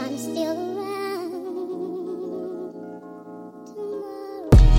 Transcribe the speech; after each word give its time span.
I'm 0.00 0.16
still 0.16 0.56
around. 0.56 1.32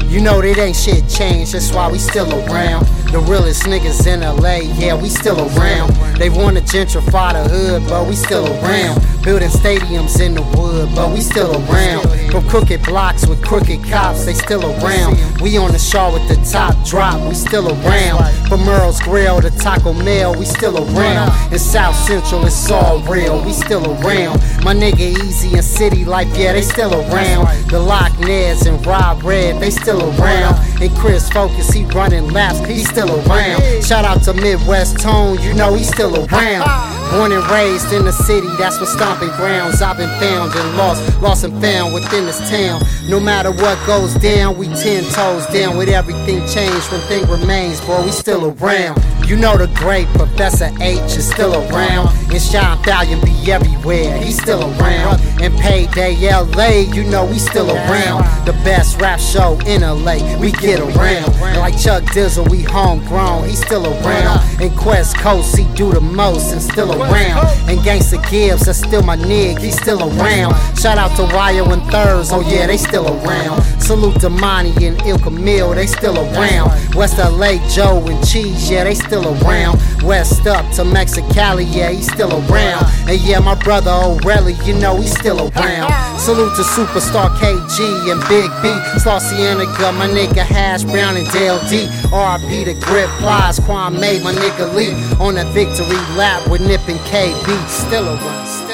You 0.09 0.21
know 0.21 0.41
that 0.41 0.57
ain't 0.57 0.75
shit 0.75 1.07
changed, 1.09 1.53
that's 1.53 1.71
why 1.71 1.91
we 1.91 1.99
still 1.99 2.31
around. 2.47 2.87
The 3.11 3.17
realest 3.19 3.63
niggas 3.63 4.05
in 4.05 4.21
LA, 4.21 4.71
yeah, 4.77 4.93
we 4.93 5.09
still 5.09 5.39
around. 5.57 5.89
They 6.17 6.29
wanna 6.29 6.61
gentrify 6.61 7.33
the 7.33 7.49
hood, 7.49 7.87
but 7.89 8.07
we 8.07 8.15
still 8.15 8.45
around. 8.45 9.01
Building 9.23 9.49
stadiums 9.49 10.21
in 10.21 10.35
the 10.35 10.43
wood, 10.57 10.89
but 10.95 11.11
we 11.11 11.21
still 11.21 11.51
around. 11.51 12.07
From 12.31 12.47
crooked 12.47 12.83
blocks 12.83 13.25
with 13.25 13.43
crooked 13.43 13.83
cops, 13.85 14.25
they 14.25 14.33
still 14.33 14.63
around. 14.63 15.17
We 15.41 15.57
on 15.57 15.71
the 15.71 15.79
show 15.79 16.13
with 16.13 16.27
the 16.27 16.35
top 16.51 16.75
drop, 16.85 17.19
we 17.27 17.33
still 17.33 17.67
around. 17.67 18.31
From 18.47 18.67
Earl's 18.67 18.99
Grill 19.01 19.41
to 19.41 19.49
Taco 19.49 19.93
Mail, 19.93 20.35
we 20.37 20.45
still 20.45 20.77
around. 20.77 21.31
In 21.51 21.57
South 21.59 21.95
Central, 21.95 22.45
it's 22.45 22.69
all 22.69 22.99
real, 23.03 23.43
we 23.43 23.53
still 23.53 23.85
around. 23.85 24.39
My 24.63 24.75
nigga 24.75 24.99
Easy 24.99 25.55
and 25.55 25.63
City 25.63 26.05
Life, 26.05 26.29
yeah, 26.37 26.53
they 26.53 26.61
still 26.61 26.93
around. 26.93 27.47
The 27.69 27.79
Loch 27.79 28.17
Ness 28.19 28.65
and 28.65 28.85
Rob 28.85 29.23
Red, 29.23 29.59
they 29.61 29.71
still 29.71 30.01
around. 30.01 30.59
And 30.81 30.95
Chris 30.97 31.29
Focus, 31.29 31.71
he 31.71 31.85
running 31.85 32.29
laps, 32.29 32.59
he 32.67 32.83
still 32.83 32.98
around. 33.07 33.83
Shout 33.85 34.03
out 34.03 34.23
to 34.23 34.33
Midwest 34.33 34.99
Tone, 34.99 35.39
you 35.41 35.53
know 35.53 35.73
he's 35.75 35.87
still 35.87 36.25
around. 36.25 36.65
Born 37.11 37.31
and 37.31 37.45
raised 37.49 37.91
in 37.91 38.05
the 38.05 38.11
city, 38.11 38.47
that's 38.57 38.79
what 38.79 38.89
stomping 38.89 39.29
grounds. 39.29 39.81
I've 39.81 39.97
been 39.97 40.09
found 40.19 40.53
and 40.55 40.77
lost, 40.77 41.21
lost 41.21 41.43
and 41.43 41.59
found 41.61 41.93
within 41.93 42.25
this 42.25 42.37
town. 42.49 42.81
No 43.07 43.19
matter 43.19 43.51
what 43.51 43.77
goes 43.87 44.13
down, 44.15 44.57
we 44.57 44.67
ten 44.67 45.03
toes 45.05 45.45
down 45.47 45.77
with 45.77 45.89
everything 45.89 46.45
changed. 46.47 46.91
One 46.91 47.01
thing 47.07 47.27
remains, 47.29 47.81
boy, 47.81 48.03
we 48.03 48.11
still 48.11 48.45
around. 48.45 49.01
You 49.29 49.35
know 49.35 49.55
the 49.55 49.67
great 49.75 50.07
Professor 50.07 50.71
H 50.81 51.15
is 51.15 51.29
still 51.29 51.53
around. 51.53 52.09
And 52.31 52.41
Sean 52.41 52.81
Valiant 52.83 53.23
be 53.23 53.51
everywhere, 53.51 54.17
he's 54.17 54.41
still 54.41 54.63
around. 54.63 55.21
And 55.39 55.55
Payday 55.59 56.15
LA, 56.31 56.91
you 56.91 57.03
know 57.03 57.25
we 57.25 57.37
still 57.37 57.69
around. 57.69 58.25
The 58.47 58.53
best 58.65 58.99
rap 58.99 59.19
show 59.19 59.59
in 59.67 59.81
LA, 59.81 60.17
we 60.39 60.51
get 60.53 60.79
around. 60.79 61.31
And 61.43 61.59
like 61.59 61.79
Chuck 61.79 62.05
Dizzle, 62.05 62.49
we 62.49 62.63
homegrown, 62.63 63.47
he's 63.47 63.59
still 63.63 63.85
around. 63.85 64.39
And 64.59 64.75
Quest 64.75 65.15
Coast, 65.17 65.55
he 65.55 65.65
do 65.75 65.93
the 65.93 66.01
most 66.01 66.51
and 66.51 66.61
still 66.61 66.91
around. 66.91 67.47
And 67.69 67.79
Gangsta 67.81 68.17
Gibbs, 68.31 68.65
that's 68.65 68.79
still 68.79 69.03
my 69.03 69.15
nig, 69.15 69.59
he's 69.59 69.79
still 69.79 70.01
around. 70.01 70.55
Shout 70.75 70.97
out 70.97 71.15
to 71.17 71.23
Wyo 71.35 71.71
and 71.71 71.83
Thurz, 71.91 72.31
oh 72.31 72.41
yeah, 72.41 72.65
they 72.65 72.77
still 72.77 73.07
around. 73.07 73.61
Salute 73.79 74.19
to 74.21 74.29
Monty 74.29 74.87
and 74.87 74.99
Ill 75.03 75.19
Camille, 75.19 75.75
they 75.75 75.85
still 75.85 76.17
around. 76.17 76.95
West 76.95 77.19
LA, 77.19 77.57
Joe 77.69 78.03
and 78.07 78.27
Cheese, 78.27 78.69
yeah, 78.69 78.83
they 78.83 78.95
still 78.95 79.18
around. 79.25 79.79
West 80.03 80.47
up 80.47 80.65
to 80.75 80.83
Mexicali, 80.83 81.65
yeah, 81.73 81.89
he's 81.89 82.11
still 82.11 82.31
around. 82.31 82.85
And 83.07 83.19
yeah, 83.21 83.39
my 83.39 83.55
brother 83.55 83.91
O'Reilly, 83.91 84.53
you 84.65 84.73
know 84.75 84.97
he's 84.97 85.11
still 85.11 85.39
around. 85.39 85.91
Salute 86.19 86.55
to 86.55 86.63
Superstar 86.63 87.29
KG 87.37 88.11
and 88.11 88.21
Big 88.27 88.49
B, 88.61 88.99
Slaw 88.99 89.19
Cienega, 89.19 89.91
my 89.93 90.07
nigga 90.07 90.43
Hash 90.43 90.83
Brown 90.83 91.17
and 91.17 91.29
Dale 91.31 91.59
D. 91.69 91.87
RP 92.11 92.65
the 92.65 92.73
Grip 92.85 93.09
Plies, 93.19 93.59
Kwame, 93.59 94.23
my 94.23 94.33
nigga 94.33 94.73
Lee. 94.75 94.93
On 95.19 95.37
a 95.37 95.45
victory 95.51 95.99
lap 96.17 96.47
with 96.49 96.61
Nip 96.61 96.87
and 96.87 96.99
KB, 96.99 97.67
still 97.67 98.07
around. 98.07 98.68